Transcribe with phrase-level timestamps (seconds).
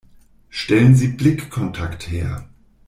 [0.49, 2.49] Stellen Sie Blickkontakt her.